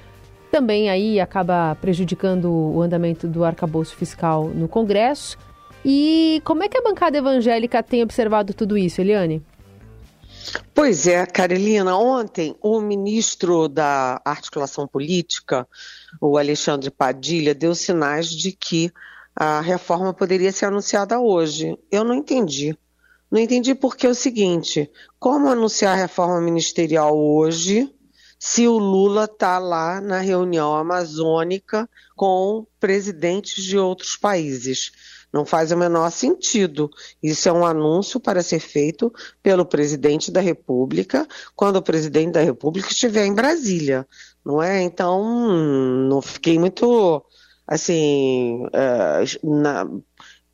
também 0.52 0.88
aí 0.88 1.18
acaba 1.18 1.76
prejudicando 1.80 2.48
o 2.48 2.80
andamento 2.80 3.26
do 3.26 3.44
arcabouço 3.44 3.96
fiscal 3.96 4.44
no 4.44 4.68
Congresso. 4.68 5.36
E 5.84 6.40
como 6.44 6.62
é 6.62 6.68
que 6.68 6.78
a 6.78 6.82
bancada 6.82 7.18
evangélica 7.18 7.82
tem 7.82 8.02
observado 8.02 8.54
tudo 8.54 8.78
isso, 8.78 9.00
Eliane? 9.00 9.42
Pois 10.74 11.06
é, 11.06 11.24
Carolina, 11.26 11.96
ontem 11.96 12.56
o 12.60 12.80
ministro 12.80 13.68
da 13.68 14.20
Articulação 14.24 14.86
Política, 14.86 15.66
o 16.20 16.36
Alexandre 16.36 16.90
Padilha, 16.90 17.54
deu 17.54 17.74
sinais 17.74 18.30
de 18.30 18.52
que 18.52 18.90
a 19.34 19.60
reforma 19.60 20.12
poderia 20.14 20.52
ser 20.52 20.66
anunciada 20.66 21.18
hoje. 21.18 21.76
Eu 21.90 22.04
não 22.04 22.14
entendi. 22.14 22.76
Não 23.30 23.40
entendi 23.40 23.74
porque 23.74 24.06
é 24.06 24.10
o 24.10 24.14
seguinte: 24.14 24.90
como 25.18 25.48
anunciar 25.48 25.94
a 25.94 26.00
reforma 26.02 26.40
ministerial 26.40 27.18
hoje 27.18 27.92
se 28.38 28.68
o 28.68 28.76
Lula 28.76 29.24
está 29.24 29.58
lá 29.58 30.00
na 30.00 30.20
reunião 30.20 30.74
amazônica 30.74 31.88
com 32.14 32.66
presidentes 32.78 33.64
de 33.64 33.78
outros 33.78 34.16
países. 34.16 34.92
Não 35.34 35.44
faz 35.44 35.72
o 35.72 35.76
menor 35.76 36.12
sentido. 36.12 36.88
Isso 37.20 37.48
é 37.48 37.52
um 37.52 37.66
anúncio 37.66 38.20
para 38.20 38.40
ser 38.40 38.60
feito 38.60 39.12
pelo 39.42 39.66
presidente 39.66 40.30
da 40.30 40.40
República 40.40 41.26
quando 41.56 41.74
o 41.74 41.82
presidente 41.82 42.30
da 42.34 42.40
República 42.40 42.88
estiver 42.88 43.26
em 43.26 43.34
Brasília, 43.34 44.06
não 44.46 44.62
é? 44.62 44.80
Então, 44.80 45.48
não 46.08 46.22
fiquei 46.22 46.56
muito 46.56 47.20
assim, 47.66 48.64
uh, 48.66 49.60
na, 49.60 49.84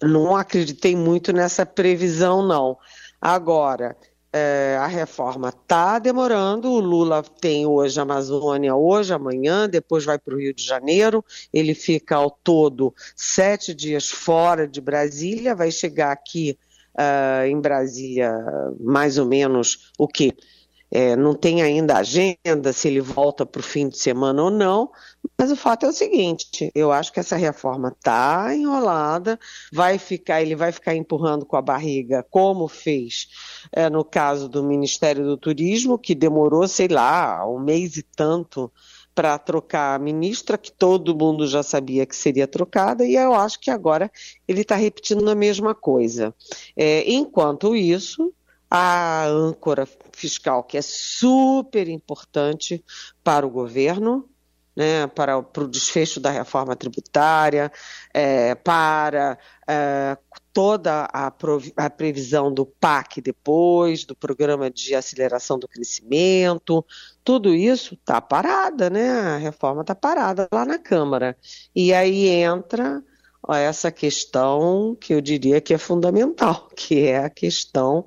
não 0.03 0.35
acreditei 0.35 0.97
muito 0.97 1.31
nessa 1.31 1.67
previsão, 1.67 2.41
não. 2.41 2.79
Agora, 3.21 3.95
é, 4.33 4.77
a 4.79 4.87
reforma 4.87 5.49
está 5.49 5.99
demorando. 5.99 6.71
O 6.71 6.81
Lula 6.81 7.23
tem 7.23 7.67
hoje 7.67 7.99
a 7.99 8.03
Amazônia, 8.03 8.75
hoje, 8.75 9.13
amanhã, 9.13 9.69
depois 9.69 10.05
vai 10.05 10.19
para 10.19 10.35
o 10.35 10.39
Rio 10.39 10.55
de 10.55 10.65
Janeiro. 10.65 11.25
Ele 11.53 11.75
fica 11.75 12.17
ao 12.17 12.31
todo 12.31 12.95
sete 13.17 13.75
dias 13.75 14.09
fora 14.09 14.67
de 14.67 14.81
Brasília, 14.81 15.55
vai 15.55 15.71
chegar 15.71 16.13
aqui 16.13 16.59
uh, 16.95 17.47
em 17.47 17.61
Brasília 17.61 18.33
mais 18.79 19.19
ou 19.19 19.27
menos 19.27 19.93
o 19.99 20.07
que? 20.07 20.35
É, 20.91 21.15
não 21.15 21.35
tem 21.35 21.63
ainda 21.63 21.99
agenda 21.99 22.73
se 22.73 22.89
ele 22.89 23.01
volta 23.01 23.47
para 23.47 23.61
o 23.61 23.63
fim 23.63 23.89
de 23.89 23.97
semana 23.97 24.43
ou 24.43 24.51
não, 24.51 24.91
mas 25.39 25.51
o 25.51 25.57
fato 25.57 25.87
é 25.87 25.89
o 25.89 25.93
seguinte: 25.93 26.71
eu 26.75 26.91
acho 26.91 27.13
que 27.13 27.21
essa 27.21 27.37
reforma 27.37 27.89
está 27.89 28.55
enrolada, 28.55 29.39
vai 29.73 29.99
ficar, 29.99 30.43
ele 30.43 30.57
vai 30.57 30.73
ficar 30.73 30.95
empurrando 30.95 31.47
com 31.47 31.57
a 31.57 31.63
barriga, 31.63 32.27
como 32.29 32.67
fez 32.67 33.29
é, 33.73 33.89
no 33.89 34.05
caso 34.05 34.49
do 34.49 34.63
Ministério 34.63 35.25
do 35.25 35.37
Turismo, 35.37 35.99
que 35.99 36.15
demorou, 36.15 36.67
sei 36.67 36.89
lá, 36.89 37.47
um 37.47 37.61
mês 37.61 37.97
e 37.97 38.03
tanto 38.03 38.73
para 39.15 39.39
trocar 39.39 39.97
a 39.97 39.99
ministra, 39.99 40.57
que 40.57 40.73
todo 40.73 41.17
mundo 41.17 41.47
já 41.47 41.63
sabia 41.63 42.07
que 42.07 42.17
seria 42.17 42.47
trocada, 42.47 43.05
e 43.05 43.17
eu 43.17 43.35
acho 43.35 43.61
que 43.61 43.71
agora 43.71 44.11
ele 44.47 44.63
está 44.63 44.77
repetindo 44.77 45.29
a 45.29 45.35
mesma 45.35 45.75
coisa. 45.75 46.35
É, 46.77 47.11
enquanto 47.11 47.77
isso, 47.77 48.33
a 48.71 49.27
âncora 49.27 49.89
fiscal, 50.13 50.63
que 50.63 50.79
é 50.79 50.83
super 50.83 51.89
importante 51.89 52.85
para 53.25 53.45
o 53.45 53.51
governo, 53.51 54.29
né, 54.77 55.09
para, 55.09 55.43
para 55.43 55.65
o 55.65 55.69
desfecho 55.69 56.21
da 56.21 56.31
reforma 56.31 56.77
tributária, 56.77 57.73
é, 58.15 58.55
para 58.55 59.37
é, 59.67 60.17
toda 60.53 61.09
a, 61.13 61.33
a, 61.77 61.91
previsão 61.91 62.55
do 62.55 62.65
PAC 62.65 63.21
depois, 63.21 64.05
do 64.05 64.15
Programa 64.15 64.71
de 64.71 64.95
Aceleração 64.95 65.59
do 65.59 65.69
Crescimento, 65.69 66.85
tudo 67.25 67.53
isso 67.53 67.95
está 67.95 68.21
parada, 68.21 68.89
né? 68.89 69.11
A 69.11 69.37
reforma 69.37 69.83
está 69.83 69.95
parada 69.95 70.49
lá 70.53 70.65
na 70.65 70.79
Câmara. 70.79 71.37
E 71.75 71.93
aí 71.93 72.29
entra 72.29 73.03
ó, 73.43 73.55
essa 73.55 73.91
questão 73.91 74.97
que 75.01 75.15
eu 75.15 75.21
diria 75.21 75.61
que 75.61 75.75
é 75.75 75.79
fundamental, 75.79 76.69
que 76.77 77.07
é 77.07 77.25
a 77.25 77.31
questão 77.31 78.05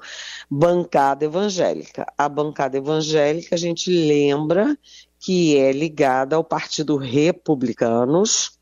bancada 0.49 1.25
evangélica. 1.25 2.05
A 2.17 2.29
bancada 2.29 2.77
evangélica, 2.77 3.55
a 3.55 3.57
gente 3.57 3.89
lembra 3.89 4.77
que 5.19 5.57
é 5.57 5.71
ligada 5.71 6.35
ao 6.35 6.43
Partido 6.43 6.97
Republicanos, 6.97 8.59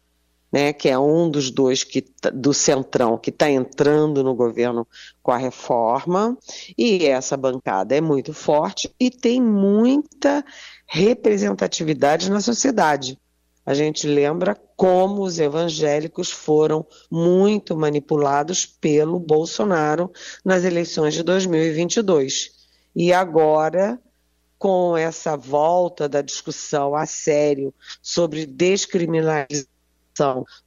né, 0.51 0.73
que 0.73 0.89
é 0.89 0.99
um 0.99 1.29
dos 1.29 1.49
dois 1.49 1.83
que, 1.83 2.01
tá, 2.01 2.29
do 2.29 2.53
Centrão 2.53 3.17
que 3.17 3.29
está 3.29 3.49
entrando 3.49 4.21
no 4.21 4.35
governo 4.35 4.85
com 5.23 5.31
a 5.31 5.37
reforma, 5.37 6.37
e 6.77 7.05
essa 7.05 7.37
bancada 7.37 7.95
é 7.95 8.01
muito 8.01 8.33
forte 8.33 8.93
e 8.99 9.09
tem 9.09 9.41
muita 9.41 10.43
representatividade 10.85 12.29
na 12.29 12.41
sociedade. 12.41 13.17
A 13.71 13.73
gente 13.73 14.05
lembra 14.05 14.53
como 14.75 15.23
os 15.23 15.39
evangélicos 15.39 16.29
foram 16.29 16.85
muito 17.09 17.73
manipulados 17.73 18.65
pelo 18.65 19.17
Bolsonaro 19.17 20.11
nas 20.43 20.65
eleições 20.65 21.13
de 21.13 21.23
2022. 21.23 22.51
E 22.93 23.13
agora 23.13 23.97
com 24.59 24.97
essa 24.97 25.37
volta 25.37 26.09
da 26.09 26.21
discussão 26.21 26.93
a 26.93 27.05
sério 27.05 27.73
sobre 28.01 28.45
descriminalização 28.45 29.71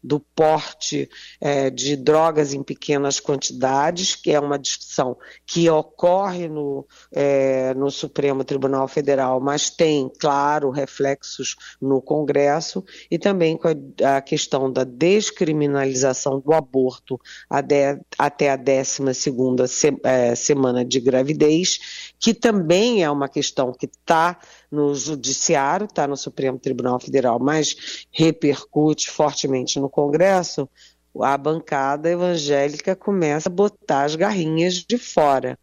do 0.02 0.20
porte 0.20 1.08
é, 1.40 1.70
de 1.70 1.96
drogas 1.96 2.54
em 2.54 2.62
pequenas 2.62 3.20
quantidades, 3.20 4.14
que 4.14 4.30
é 4.30 4.40
uma 4.40 4.58
discussão 4.58 5.16
que 5.46 5.68
ocorre 5.68 6.48
no, 6.48 6.86
é, 7.12 7.74
no 7.74 7.90
Supremo 7.90 8.44
Tribunal 8.44 8.88
Federal, 8.88 9.40
mas 9.40 9.70
tem, 9.70 10.10
claro, 10.18 10.70
reflexos 10.70 11.56
no 11.80 12.00
Congresso, 12.00 12.84
e 13.10 13.18
também 13.18 13.56
com 13.56 13.68
a, 13.68 14.16
a 14.16 14.20
questão 14.20 14.72
da 14.72 14.84
descriminalização 14.84 16.40
do 16.40 16.52
aborto 16.52 17.20
até, 17.48 18.00
até 18.18 18.50
a 18.50 18.56
12 18.56 19.68
se, 19.68 19.96
é, 20.02 20.34
semana 20.34 20.84
de 20.84 21.00
gravidez, 21.00 22.13
que 22.24 22.32
também 22.32 23.04
é 23.04 23.10
uma 23.10 23.28
questão 23.28 23.70
que 23.70 23.84
está 23.84 24.38
no 24.72 24.94
Judiciário, 24.94 25.84
está 25.84 26.08
no 26.08 26.16
Supremo 26.16 26.58
Tribunal 26.58 26.98
Federal, 26.98 27.38
mas 27.38 28.06
repercute 28.10 29.10
fortemente 29.10 29.78
no 29.78 29.90
Congresso, 29.90 30.66
a 31.20 31.36
bancada 31.36 32.08
evangélica 32.08 32.96
começa 32.96 33.50
a 33.50 33.52
botar 33.52 34.04
as 34.04 34.16
garrinhas 34.16 34.76
de 34.76 34.96
fora. 34.96 35.58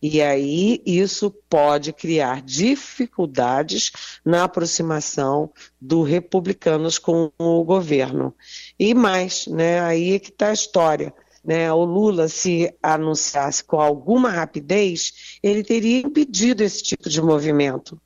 E 0.00 0.22
aí 0.22 0.80
isso 0.86 1.30
pode 1.50 1.92
criar 1.92 2.40
dificuldades 2.40 3.92
na 4.24 4.44
aproximação 4.44 5.52
dos 5.78 6.08
republicanos 6.08 6.98
com 6.98 7.30
o 7.38 7.62
governo. 7.62 8.34
E 8.78 8.94
mais, 8.94 9.46
né, 9.48 9.80
aí 9.80 10.14
é 10.14 10.18
que 10.18 10.30
está 10.30 10.48
a 10.48 10.54
história 10.54 11.12
né, 11.46 11.72
o 11.72 11.84
Lula 11.84 12.26
se 12.26 12.74
anunciasse 12.82 13.62
com 13.62 13.80
alguma 13.80 14.30
rapidez, 14.30 15.38
ele 15.40 15.62
teria 15.62 16.00
impedido 16.00 16.64
esse 16.64 16.82
tipo 16.82 17.08
de 17.08 17.22
movimento. 17.22 18.00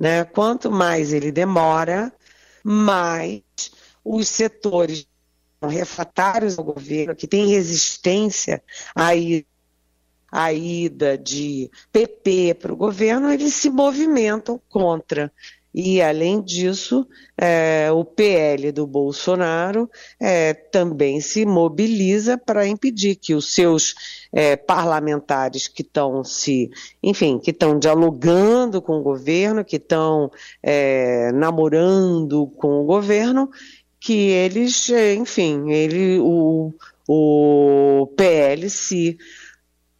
Né? 0.00 0.24
Quanto 0.24 0.70
mais 0.70 1.12
ele 1.12 1.30
demora, 1.30 2.10
mais 2.64 3.42
os 4.02 4.26
setores 4.28 5.06
refratários 5.60 6.58
ao 6.58 6.64
governo, 6.64 7.14
que 7.14 7.26
têm 7.26 7.48
resistência 7.48 8.62
à 8.94 10.52
ida 10.52 11.18
de 11.18 11.70
PP 11.92 12.54
para 12.54 12.72
o 12.72 12.76
governo, 12.76 13.30
eles 13.30 13.52
se 13.52 13.68
movimentam 13.68 14.58
contra. 14.70 15.30
E, 15.74 16.00
além 16.00 16.40
disso, 16.40 17.06
é, 17.36 17.88
o 17.92 18.04
PL 18.04 18.72
do 18.72 18.86
Bolsonaro 18.86 19.88
é, 20.18 20.54
também 20.54 21.20
se 21.20 21.44
mobiliza 21.44 22.38
para 22.38 22.66
impedir 22.66 23.16
que 23.16 23.34
os 23.34 23.54
seus 23.54 23.94
é, 24.32 24.56
parlamentares 24.56 25.68
que 25.68 25.82
estão 25.82 26.24
se, 26.24 26.70
enfim, 27.02 27.38
que 27.38 27.50
estão 27.50 27.78
dialogando 27.78 28.80
com 28.80 28.94
o 28.94 29.02
governo, 29.02 29.64
que 29.64 29.76
estão 29.76 30.30
é, 30.62 31.30
namorando 31.32 32.46
com 32.56 32.80
o 32.80 32.84
governo, 32.84 33.50
que 34.00 34.30
eles, 34.30 34.88
é, 34.90 35.14
enfim, 35.14 35.70
ele, 35.70 36.18
o, 36.18 36.72
o 37.06 38.06
PL 38.16 38.70
se 38.70 39.18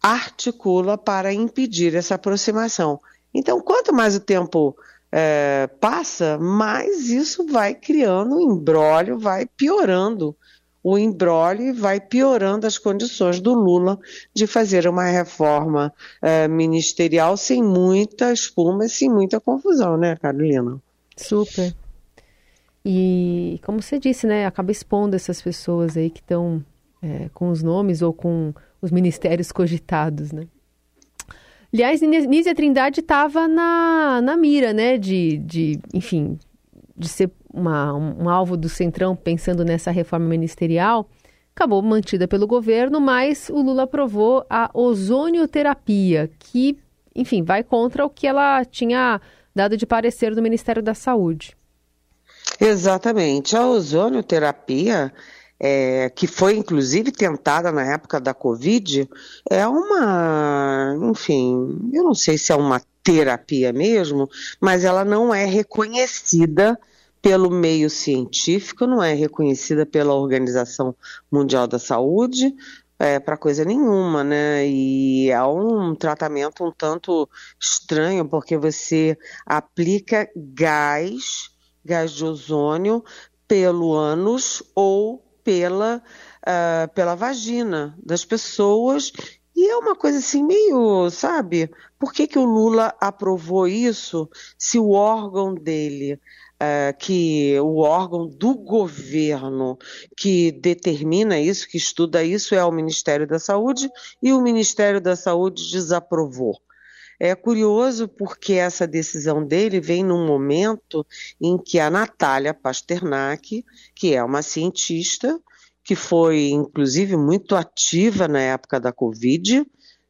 articula 0.01 0.97
para 0.97 1.33
impedir 1.33 1.95
essa 1.95 2.15
aproximação. 2.15 2.99
Então, 3.33 3.61
quanto 3.61 3.93
mais 3.93 4.15
o 4.15 4.19
tempo 4.19 4.75
é, 5.11 5.67
passa, 5.79 6.37
mais 6.37 7.09
isso 7.09 7.45
vai 7.47 7.73
criando 7.73 8.35
um 8.35 8.53
embrólio, 8.53 9.17
vai 9.17 9.45
piorando 9.45 10.35
o 10.83 10.97
embrólio 10.97 11.67
e 11.67 11.73
vai 11.73 11.99
piorando 11.99 12.65
as 12.65 12.77
condições 12.77 13.39
do 13.39 13.53
Lula 13.53 13.99
de 14.33 14.47
fazer 14.47 14.87
uma 14.87 15.05
reforma 15.05 15.93
é, 16.21 16.47
ministerial 16.47 17.35
sem 17.35 17.61
muita 17.61 18.31
espuma 18.31 18.85
e 18.85 18.89
sem 18.89 19.09
muita 19.09 19.39
confusão, 19.39 19.97
né, 19.97 20.15
Carolina? 20.15 20.81
Super. 21.17 21.75
E 22.85 23.59
como 23.65 23.81
você 23.81 23.99
disse, 23.99 24.25
né, 24.25 24.45
acaba 24.45 24.71
expondo 24.71 25.15
essas 25.15 25.41
pessoas 25.41 25.97
aí 25.97 26.09
que 26.09 26.21
estão 26.21 26.63
é, 27.01 27.29
com 27.33 27.49
os 27.49 27.61
nomes 27.61 28.01
ou 28.01 28.13
com 28.13 28.53
os 28.81 28.89
ministérios 28.89 29.51
cogitados, 29.51 30.31
né? 30.31 30.47
Aliás, 31.71 32.01
Nízia 32.01 32.55
Trindade 32.55 32.99
estava 32.99 33.47
na, 33.47 34.21
na 34.21 34.35
mira, 34.35 34.73
né? 34.73 34.97
De, 34.97 35.37
de, 35.37 35.79
enfim, 35.93 36.39
de 36.97 37.07
ser 37.07 37.31
uma, 37.53 37.93
um, 37.93 38.27
alvo 38.27 38.57
do 38.57 38.67
Centrão 38.67 39.15
pensando 39.15 39.63
nessa 39.63 39.91
reforma 39.91 40.27
ministerial. 40.27 41.07
Acabou 41.55 41.81
mantida 41.81 42.27
pelo 42.27 42.47
governo, 42.47 42.99
mas 42.99 43.49
o 43.49 43.61
Lula 43.61 43.83
aprovou 43.83 44.45
a 44.49 44.69
ozonioterapia, 44.73 46.29
que, 46.39 46.77
enfim, 47.15 47.43
vai 47.43 47.63
contra 47.63 48.05
o 48.05 48.09
que 48.09 48.25
ela 48.25 48.63
tinha 48.65 49.21
dado 49.53 49.77
de 49.77 49.85
parecer 49.85 50.33
do 50.33 50.41
Ministério 50.41 50.81
da 50.81 50.93
Saúde. 50.93 51.55
Exatamente. 52.59 53.55
A 53.55 53.67
ozonioterapia 53.67 55.13
é, 55.59 56.09
que 56.09 56.25
foi 56.25 56.55
inclusive 56.55 57.11
tentada 57.11 57.71
na 57.71 57.83
época 57.83 58.19
da 58.19 58.33
Covid, 58.33 59.09
é 59.49 59.67
uma, 59.67 60.97
enfim, 61.11 61.89
eu 61.91 62.03
não 62.03 62.15
sei 62.15 62.37
se 62.37 62.51
é 62.51 62.55
uma 62.55 62.81
terapia 63.03 63.73
mesmo, 63.73 64.29
mas 64.61 64.85
ela 64.85 65.03
não 65.03 65.33
é 65.33 65.45
reconhecida 65.45 66.79
pelo 67.21 67.49
meio 67.51 67.89
científico, 67.89 68.87
não 68.87 69.03
é 69.03 69.13
reconhecida 69.13 69.85
pela 69.85 70.13
Organização 70.13 70.95
Mundial 71.29 71.67
da 71.67 71.77
Saúde, 71.77 72.55
é, 72.97 73.19
para 73.19 73.37
coisa 73.37 73.63
nenhuma, 73.63 74.23
né? 74.23 74.67
E 74.67 75.29
é 75.29 75.41
um 75.43 75.95
tratamento 75.95 76.65
um 76.65 76.71
tanto 76.71 77.29
estranho, 77.59 78.27
porque 78.27 78.57
você 78.57 79.17
aplica 79.45 80.29
gás, 80.35 81.49
gás 81.83 82.11
de 82.11 82.25
ozônio, 82.25 83.03
pelo 83.47 83.93
ânus 83.93 84.61
ou 84.75 85.28
pela, 85.43 86.01
uh, 86.45 86.93
pela 86.93 87.15
vagina 87.15 87.97
das 88.03 88.25
pessoas. 88.25 89.11
E 89.55 89.69
é 89.69 89.75
uma 89.75 89.95
coisa 89.95 90.19
assim 90.19 90.43
meio, 90.43 91.09
sabe? 91.09 91.69
Por 91.97 92.13
que, 92.13 92.27
que 92.27 92.39
o 92.39 92.45
Lula 92.45 92.95
aprovou 92.99 93.67
isso 93.67 94.29
se 94.57 94.79
o 94.79 94.91
órgão 94.91 95.53
dele, 95.53 96.13
uh, 96.13 96.97
que 96.97 97.59
o 97.59 97.79
órgão 97.79 98.27
do 98.27 98.53
governo 98.53 99.77
que 100.15 100.51
determina 100.51 101.39
isso, 101.39 101.67
que 101.67 101.77
estuda 101.77 102.23
isso, 102.23 102.55
é 102.55 102.63
o 102.63 102.71
Ministério 102.71 103.27
da 103.27 103.39
Saúde, 103.39 103.89
e 104.23 104.31
o 104.31 104.41
Ministério 104.41 105.01
da 105.01 105.15
Saúde 105.15 105.69
desaprovou? 105.71 106.61
É 107.19 107.35
curioso 107.35 108.07
porque 108.07 108.53
essa 108.53 108.87
decisão 108.87 109.45
dele 109.45 109.81
vem 109.81 110.03
num 110.03 110.25
momento 110.25 111.05
em 111.39 111.57
que 111.57 111.77
a 111.77 111.89
Natália 111.89 112.53
Pasternak, 112.53 113.65
que 113.93 114.15
é 114.15 114.23
uma 114.23 114.41
cientista, 114.41 115.37
que 115.83 115.95
foi 115.95 116.49
inclusive 116.49 117.17
muito 117.17 117.57
ativa 117.57 118.27
na 118.27 118.39
época 118.39 118.79
da 118.79 118.93
Covid, 118.93 119.65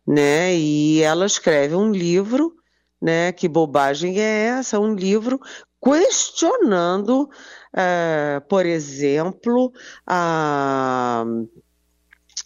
né? 0.06 0.56
E 0.56 1.02
ela 1.02 1.26
escreve 1.26 1.74
um 1.74 1.92
livro, 1.92 2.56
né? 3.02 3.32
Que 3.32 3.48
bobagem 3.48 4.20
é 4.20 4.48
essa? 4.60 4.80
Um 4.80 4.94
livro 4.94 5.40
questionando, 5.84 7.24
uh, 7.24 8.42
por 8.48 8.66
exemplo, 8.68 9.72
a, 10.06 11.26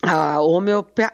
a 0.04 0.40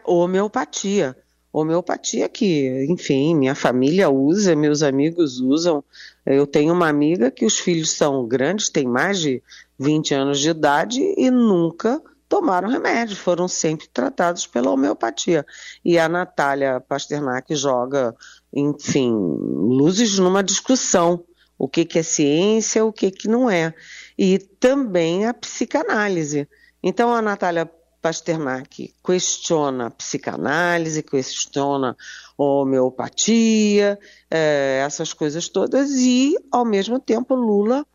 homeopatia 0.06 1.18
homeopatia 1.52 2.30
que, 2.30 2.86
enfim, 2.90 3.36
minha 3.36 3.56
família 3.56 4.10
usa, 4.10 4.56
meus 4.56 4.84
amigos 4.84 5.40
usam. 5.40 5.84
Eu 6.26 6.46
tenho 6.46 6.74
uma 6.74 6.88
amiga 6.88 7.32
que 7.32 7.46
os 7.46 7.58
filhos 7.58 7.92
são 7.92 8.28
grandes, 8.28 8.70
têm 8.70 8.88
mais 8.88 9.20
de 9.20 9.42
20 9.78 10.14
anos 10.14 10.40
de 10.40 10.50
idade 10.50 11.02
e 11.18 11.32
nunca 11.32 12.02
tomaram 12.30 12.70
remédio, 12.70 13.16
foram 13.16 13.48
sempre 13.48 13.88
tratados 13.88 14.46
pela 14.46 14.70
homeopatia. 14.70 15.46
E 15.84 15.98
a 15.98 16.08
Natália 16.08 16.80
Pasternak 16.80 17.56
joga, 17.56 18.16
enfim, 18.54 19.12
luzes 19.12 20.20
numa 20.20 20.44
discussão. 20.44 21.26
O 21.58 21.68
que, 21.68 21.84
que 21.84 22.00
é 22.00 22.04
ciência, 22.04 22.86
o 22.86 22.94
que, 22.94 23.12
que 23.12 23.28
não 23.28 23.50
é. 23.50 23.74
E 24.18 24.38
também 24.38 25.26
a 25.26 25.34
psicanálise. 25.34 26.48
Então, 26.82 27.14
a 27.14 27.22
Natália 27.22 27.70
Pasternak 28.02 28.94
questiona 29.04 29.88
a 29.88 29.90
psicanálise, 29.90 31.04
questiona 31.04 31.96
a 32.38 32.44
homeopatia, 32.44 34.00
é, 34.32 34.82
essas 34.86 35.14
coisas 35.14 35.50
todas, 35.50 35.92
e, 35.92 36.36
ao 36.52 36.64
mesmo 36.64 37.00
tempo, 37.00 37.36
Lula 37.36 37.86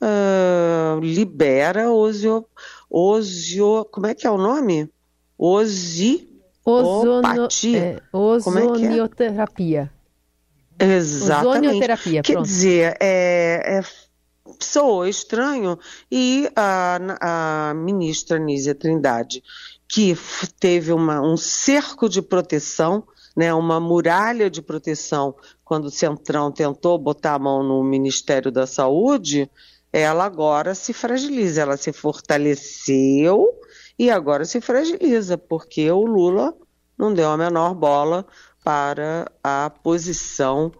uh, 0.00 1.00
libera 1.00 1.90
osio, 1.90 2.46
osio. 2.90 3.84
Como 3.86 4.06
é 4.06 4.14
que 4.14 4.26
é 4.26 4.30
o 4.30 4.38
nome? 4.38 4.88
Osiopatia. 6.64 7.78
É, 7.78 8.02
ozonioterapia. 8.12 9.92
É? 10.78 10.84
Exatamente. 10.94 11.48
Ozonioterapia, 11.48 12.22
Quer 12.22 12.42
dizer, 12.42 12.96
é, 13.00 13.78
é 13.78 13.82
soou 14.60 15.06
estranho 15.06 15.78
e 16.10 16.50
a, 16.54 17.70
a 17.70 17.74
ministra 17.74 18.38
Nízia 18.38 18.74
Trindade, 18.74 19.42
que 19.88 20.16
teve 20.60 20.92
uma, 20.92 21.20
um 21.20 21.36
cerco 21.36 22.08
de 22.08 22.20
proteção, 22.20 23.04
né, 23.36 23.52
uma 23.54 23.80
muralha 23.80 24.50
de 24.50 24.60
proteção 24.60 25.34
quando 25.64 25.86
o 25.86 25.90
Centrão 25.90 26.50
tentou 26.50 26.98
botar 26.98 27.34
a 27.34 27.38
mão 27.38 27.62
no 27.62 27.82
Ministério 27.84 28.50
da 28.50 28.66
Saúde, 28.66 29.50
ela 29.92 30.24
agora 30.24 30.74
se 30.74 30.92
fragiliza, 30.92 31.62
ela 31.62 31.76
se 31.76 31.92
fortaleceu 31.92 33.46
e 33.98 34.10
agora 34.10 34.44
se 34.44 34.60
fragiliza, 34.60 35.36
porque 35.36 35.90
o 35.90 36.04
Lula 36.04 36.54
não 36.96 37.12
deu 37.12 37.28
a 37.30 37.36
menor 37.36 37.74
bola 37.74 38.26
para 38.64 39.30
a 39.42 39.70
posição 39.82 40.72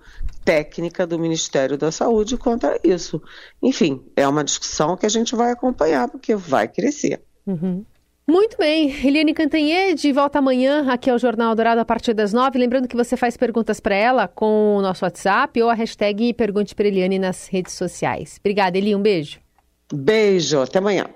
técnica 0.48 1.06
do 1.06 1.18
Ministério 1.18 1.76
da 1.76 1.92
Saúde 1.92 2.38
contra 2.38 2.80
isso. 2.82 3.20
Enfim, 3.62 4.02
é 4.16 4.26
uma 4.26 4.42
discussão 4.42 4.96
que 4.96 5.04
a 5.04 5.08
gente 5.11 5.37
vai 5.37 5.50
acompanhar, 5.50 6.08
porque 6.08 6.34
vai 6.34 6.66
crescer. 6.66 7.20
Uhum. 7.46 7.84
Muito 8.26 8.56
bem, 8.56 8.88
Eliane 9.06 9.34
Cantanhede, 9.34 10.11
volta 10.11 10.38
amanhã 10.38 10.90
aqui 10.90 11.11
ao 11.11 11.18
Jornal 11.18 11.54
Dourado 11.54 11.82
a 11.82 11.84
partir 11.84 12.14
das 12.14 12.32
nove. 12.32 12.58
Lembrando 12.58 12.88
que 12.88 12.96
você 12.96 13.14
faz 13.14 13.37
perguntas 13.37 13.78
para 13.78 13.94
ela 13.94 14.26
com 14.26 14.76
o 14.76 14.80
nosso 14.80 15.04
WhatsApp 15.04 15.62
ou 15.62 15.68
a 15.68 15.74
hashtag 15.74 16.32
Pergunte 16.32 16.74
para 16.74 16.88
Eliane 16.88 17.18
nas 17.18 17.46
redes 17.46 17.74
sociais. 17.74 18.37
Obrigada, 18.40 18.78
Eli, 18.78 18.94
um 18.94 19.02
beijo. 19.02 19.40
Beijo, 19.92 20.61
até 20.61 20.78
amanhã. 20.78 21.06